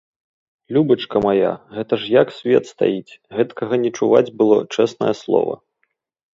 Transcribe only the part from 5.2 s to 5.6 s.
слова.